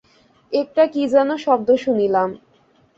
একটা 0.53 0.83
কী 0.85 1.03
যেন 1.07 1.29
শব্দ 1.37 1.69
শুনিলাম। 1.75 2.29